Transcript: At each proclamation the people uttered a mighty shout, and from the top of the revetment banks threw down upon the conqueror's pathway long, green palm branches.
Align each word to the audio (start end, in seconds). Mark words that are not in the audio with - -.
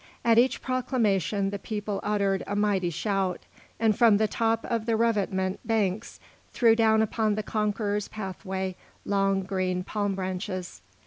At 0.25 0.39
each 0.39 0.63
proclamation 0.63 1.51
the 1.51 1.59
people 1.59 1.99
uttered 2.01 2.41
a 2.47 2.55
mighty 2.55 2.89
shout, 2.89 3.45
and 3.79 3.95
from 3.95 4.17
the 4.17 4.27
top 4.27 4.65
of 4.65 4.87
the 4.87 4.95
revetment 4.95 5.59
banks 5.63 6.19
threw 6.49 6.75
down 6.75 7.03
upon 7.03 7.35
the 7.35 7.43
conqueror's 7.43 8.07
pathway 8.07 8.75
long, 9.05 9.43
green 9.43 9.83
palm 9.83 10.15
branches. 10.15 10.81